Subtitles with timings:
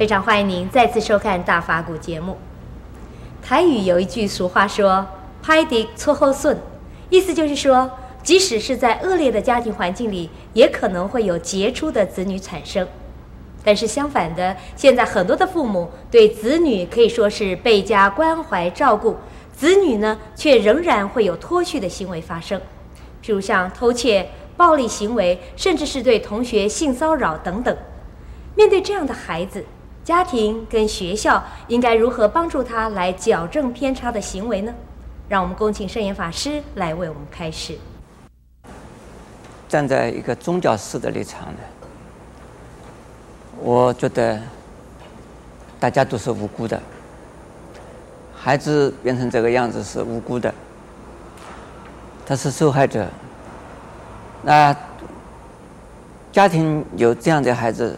[0.00, 2.38] 非常欢迎您再次收看《大法古》节目。
[3.42, 5.06] 台语有一句俗话说
[5.44, 6.56] ：“歹竹出好笋”，
[7.10, 7.90] 意思就是说，
[8.22, 12.88] 即使是在恶劣的家庭环境里，也可能会有杰出的子女产生。
[13.62, 19.18] 但是相反的，现在很多的父母对子女可以说是倍加关怀照顾，
[19.52, 22.58] 子女呢却仍然会有脱序的行为发生，
[23.22, 27.76] 譬如像偷窃、暴力行为，甚至是对同学性骚扰等等。
[28.56, 29.62] 面对这样的孩子，
[30.02, 34.72] 家庭跟学校应该如何帮助他来矫正偏差的行为呢？
[35.28, 37.78] 让我们恭请圣严法师来为我们开示。
[39.68, 41.58] 站在一个宗教师的立场呢，
[43.60, 44.40] 我觉得
[45.78, 46.82] 大家都是无辜的，
[48.34, 50.52] 孩子变成这个样子是无辜的，
[52.26, 53.06] 他是受害者。
[54.42, 54.74] 那
[56.32, 57.96] 家庭有这样的孩子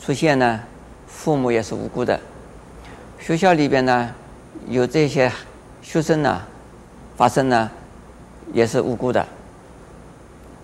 [0.00, 0.60] 出现呢，
[1.06, 2.18] 父母也是无辜的。
[3.18, 4.14] 学校里边呢，
[4.68, 5.32] 有这些
[5.82, 6.42] 学生呢，
[7.16, 7.70] 发生呢，
[8.52, 9.26] 也是无辜的。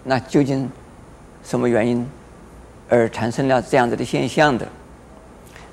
[0.04, 0.68] 那究竟
[1.42, 2.06] 什么原因
[2.88, 4.66] 而产生了这样子的现象的？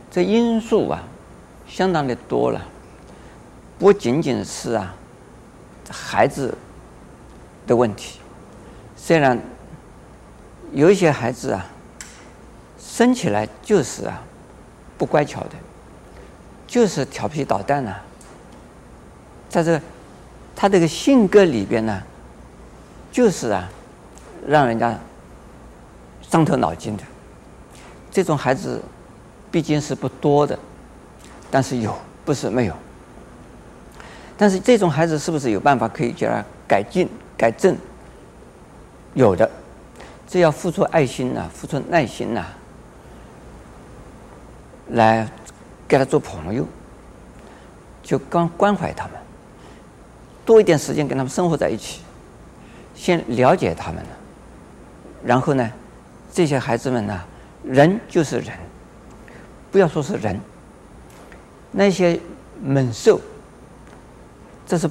[0.10, 1.04] 这因素啊，
[1.68, 2.62] 相当的多了，
[3.78, 4.96] 不仅仅是啊
[5.90, 6.58] 孩子
[7.68, 8.20] 的问题。
[8.96, 9.40] 虽然
[10.72, 11.66] 有一些孩子啊，
[12.80, 14.24] 生起来就是啊。
[15.00, 15.52] 不乖巧的，
[16.68, 17.96] 就是调皮捣蛋呐、
[19.50, 19.82] 在这
[20.56, 22.04] 他这个性格里边呢，
[23.12, 23.68] 就是啊，
[24.46, 24.96] 让人家
[26.22, 27.04] 伤透脑筋的。
[28.12, 28.82] 这种孩子
[29.50, 30.60] 毕竟是不多的，
[31.50, 32.76] 但是有，不是没有。
[34.38, 37.78] 但是这种孩子是不是有办法可以叫他改进、改正？
[39.14, 39.50] 有的，
[40.28, 42.46] 只要付出爱心呐、付出耐心呐、
[44.90, 45.30] 来
[45.88, 46.66] 跟他做朋友，
[48.02, 49.14] 就刚关怀他们，
[50.46, 52.02] 多一点时间跟他们生活在一起，
[52.96, 54.10] 先了解他们了，
[55.24, 55.72] 然后呢，
[56.32, 57.24] 这些孩子们呢，
[57.64, 58.58] 人就是人，
[59.72, 60.40] 不要说是人，
[61.72, 62.20] 那些
[62.62, 63.22] 猛兽，
[64.66, 64.90] 这是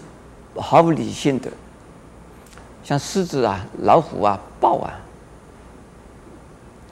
[0.56, 1.50] 毫无理性的，
[2.84, 4.94] 像狮子啊、老虎啊、豹啊，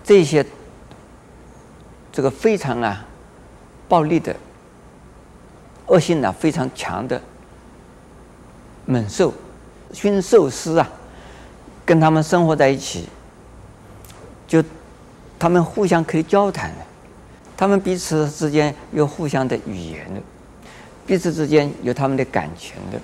[0.02, 0.44] 这些。
[2.16, 3.04] 这个非常啊，
[3.90, 4.34] 暴力的、
[5.88, 7.20] 恶性啊非常强的
[8.86, 9.34] 猛兽、
[9.92, 10.88] 驯兽师啊，
[11.84, 13.06] 跟他们生活在一起，
[14.48, 14.64] 就
[15.38, 16.86] 他们互相可以交谈的，
[17.54, 20.22] 他们彼此之间有互相的语言的，
[21.06, 22.98] 彼此之间有他们的感情的。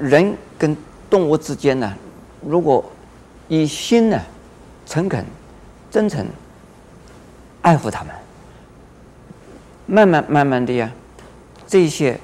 [0.00, 0.76] 人跟
[1.08, 1.94] 动物之间呢，
[2.44, 2.84] 如果
[3.46, 4.20] 以心呢，
[4.84, 5.24] 诚恳、
[5.92, 6.26] 真诚。
[7.62, 8.14] 爱护他们，
[9.86, 10.90] 慢慢慢慢的呀，
[11.66, 12.18] 这些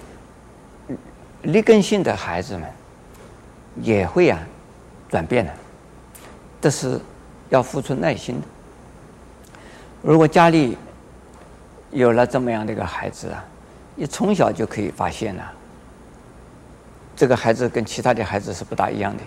[1.42, 2.64] 劣根性的孩子们
[3.82, 4.38] 也会啊
[5.10, 5.52] 转变的，
[6.60, 6.98] 这是
[7.50, 8.46] 要付出耐心的。
[10.00, 10.78] 如果家里
[11.90, 13.44] 有了这么样的一个孩子啊，
[13.94, 15.52] 你从小就可以发现了，
[17.14, 19.22] 这个孩子跟其他的孩子是不大一样的，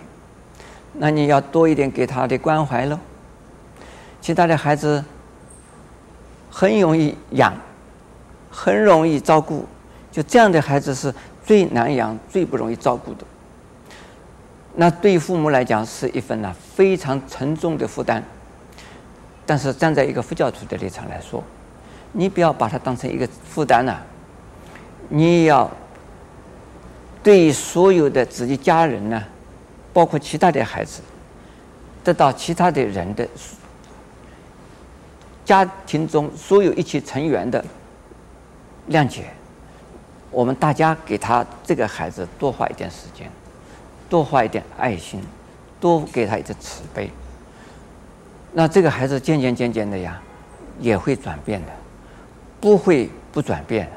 [0.92, 2.98] 那你要多一点给他的关怀喽。
[4.20, 5.04] 其他的孩子。
[6.50, 7.54] 很容易养，
[8.50, 9.64] 很容易照顾，
[10.10, 13.24] 就这样的孩子是最难养、最不容易照顾的。
[14.74, 18.22] 那对父母来讲是一份呢非常沉重的负担。
[19.46, 21.42] 但是站在一个佛教徒的立场来说，
[22.12, 23.98] 你不要把它当成一个负担呐，
[25.08, 25.68] 你要
[27.22, 29.22] 对所有的自己家人呢，
[29.92, 31.02] 包括其他的孩子，
[32.04, 33.26] 得到其他的人的。
[35.50, 37.64] 家庭中所有一起成员的
[38.88, 39.24] 谅解，
[40.30, 43.28] 我们大家给他这个孩子多花一点时间，
[44.08, 45.20] 多花一点爱心，
[45.80, 47.10] 多给他一点慈悲，
[48.52, 50.22] 那这个孩子渐渐渐渐的呀，
[50.78, 51.72] 也会转变的，
[52.60, 53.92] 不会不转变的。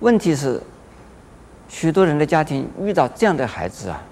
[0.00, 0.60] 问题是，
[1.68, 4.02] 许多人的家庭遇到这样的孩子啊，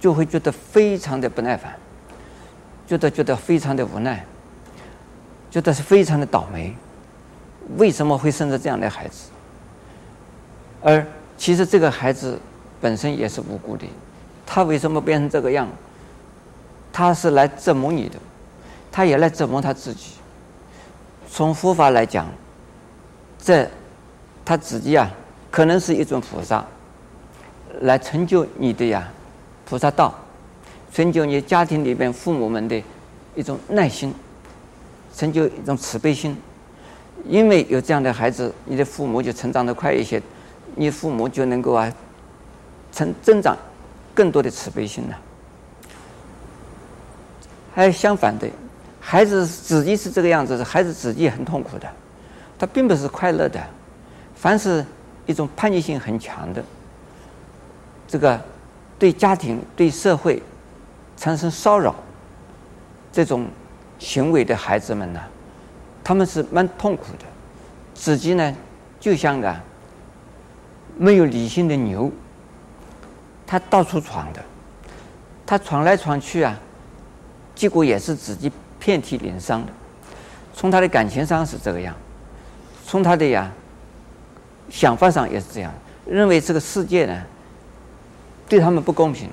[0.00, 1.72] 就会觉得非常的不耐烦，
[2.88, 4.26] 觉得觉得非常的无奈。
[5.50, 6.74] 觉得是非常的倒霉，
[7.76, 9.30] 为什么会生着这样的孩子？
[10.82, 11.04] 而
[11.36, 12.38] 其实这个孩子
[12.80, 13.86] 本身也是无辜的，
[14.46, 15.68] 他为什么变成这个样？
[16.92, 18.16] 他是来折磨你的，
[18.90, 20.12] 他也来折磨他自己。
[21.30, 22.26] 从佛法来讲，
[23.38, 23.68] 这
[24.44, 25.10] 他自己啊，
[25.50, 26.64] 可能是一尊菩萨，
[27.82, 29.08] 来成就你的呀
[29.64, 30.14] 菩萨道，
[30.92, 32.82] 成就你家庭里边父母们的
[33.34, 34.12] 一种耐心。
[35.18, 36.36] 成就一种慈悲心。
[37.26, 40.22] 因为有这样的孩子，你的父母就成长得快一些，
[40.76, 41.92] 你父母就能够啊，
[42.92, 43.56] 成增长
[44.14, 45.18] 更多的慈悲心了。
[47.74, 48.48] 还相反的，
[49.00, 51.88] 孩子自己是这个样子，孩子自己也很痛苦的，
[52.56, 53.60] 他并不是快乐的。
[54.36, 54.86] 凡是
[55.26, 56.62] 一种叛逆性很强的，
[58.06, 58.40] 这个
[58.96, 60.40] 对家庭、对社会
[61.16, 61.92] 产生骚扰
[63.12, 63.48] 这种
[63.98, 65.20] 行为的孩子们呢，
[66.04, 67.24] 他们是蛮痛苦的，
[67.94, 68.56] 自己呢
[69.00, 69.54] 就像个
[70.96, 72.10] 没有理性的牛，
[73.46, 74.42] 他到处闯的，
[75.44, 76.58] 他闯来闯去啊，
[77.54, 79.72] 结果也是自己遍体鳞伤的。
[80.54, 81.94] 从他的感情上是这个样，
[82.84, 83.50] 从他的呀
[84.70, 85.72] 想法上也是这样，
[86.06, 87.22] 认为这个世界呢
[88.48, 89.28] 对他们不公平。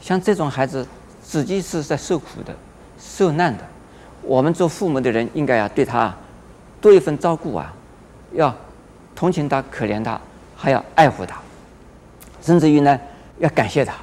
[0.00, 0.86] 像这种孩子，
[1.22, 2.52] 自己是在受苦的、
[2.98, 3.64] 受难的。
[4.22, 6.14] 我们做父母的人应该要对他
[6.80, 7.72] 多一份照顾啊，
[8.32, 8.54] 要
[9.14, 10.20] 同情他、可怜他，
[10.56, 11.40] 还要爱护他，
[12.40, 12.98] 甚至于呢，
[13.38, 13.94] 要感谢他，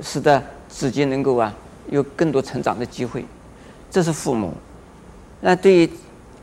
[0.00, 1.52] 使得自己能够啊
[1.90, 3.24] 有更多成长的机会。
[3.90, 4.54] 这是父母。
[5.40, 5.90] 那对于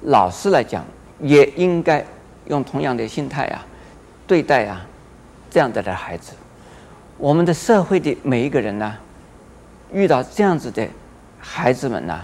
[0.04, 0.86] 老师来讲，
[1.20, 2.06] 也应该
[2.48, 3.66] 用同样的心态啊
[4.28, 4.86] 对待啊
[5.50, 6.34] 这样的的孩子。
[7.18, 8.96] 我们的社会的每一个人呢，
[9.94, 10.86] 遇到这样子的
[11.40, 12.20] 孩子们呢。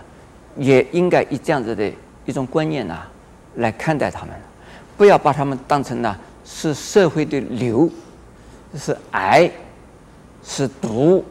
[0.58, 1.92] 也应该以这样子的
[2.26, 3.12] 一种观念呐、啊，
[3.56, 4.34] 来看待他们，
[4.98, 7.90] 不要把他们当成呢是社会的瘤，
[8.76, 9.50] 是癌，
[10.44, 11.24] 是毒，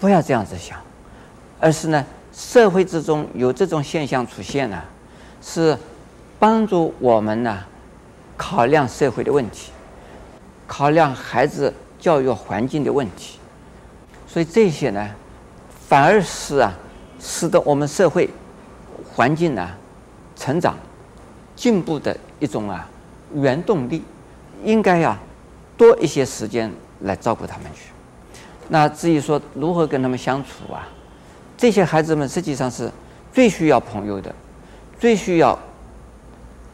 [0.00, 0.78] 不要这样子想，
[1.60, 4.82] 而是呢社会之中有这种现象出现呢，
[5.42, 5.76] 是
[6.38, 7.62] 帮助我们呢
[8.36, 9.72] 考量社会的问题，
[10.66, 13.38] 考量孩子教育环境的问题，
[14.26, 15.10] 所以这些呢
[15.86, 16.72] 反而是啊
[17.20, 18.30] 使得我们社会。
[19.12, 19.70] 环境呢，
[20.36, 20.74] 成长、
[21.54, 22.88] 进步的一种啊
[23.34, 24.02] 原动力，
[24.64, 25.18] 应该呀
[25.76, 26.70] 多一些时间
[27.00, 27.90] 来照顾他们去。
[28.68, 30.88] 那至于说如何跟他们相处啊，
[31.56, 32.90] 这些孩子们实际上是
[33.32, 34.34] 最需要朋友的，
[34.98, 35.58] 最需要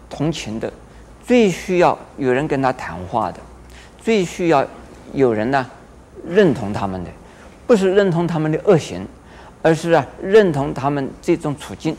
[0.09, 0.73] 同情的，
[1.27, 3.41] 最需要有人跟他谈话的，
[4.01, 4.65] 最需要
[5.13, 5.69] 有人呢
[6.27, 7.11] 认同他们的，
[7.67, 9.07] 不是认同他们的恶行，
[9.63, 11.97] 而是啊认同他们这种处境。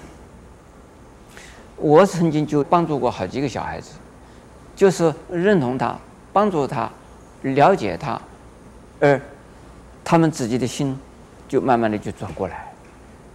[1.81, 3.95] 我曾经就帮助过好几个小孩子，
[4.75, 5.97] 就是认同他，
[6.31, 6.89] 帮助他，
[7.41, 8.21] 了解他，
[8.99, 9.19] 而
[10.03, 10.95] 他们自己的心
[11.47, 12.71] 就慢慢的就转过来。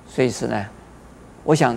[0.08, 0.64] 所以是呢，
[1.42, 1.76] 我想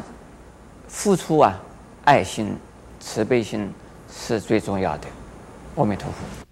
[0.87, 1.59] 付出啊，
[2.05, 2.55] 爱心、
[2.99, 3.73] 慈悲心
[4.11, 5.07] 是最重要的。
[5.75, 6.48] 阿弥陀佛。